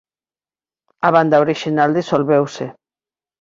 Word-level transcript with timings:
A 1.07 1.09
banda 1.15 1.41
orixinal 1.45 1.91
disolveuse. 1.99 2.65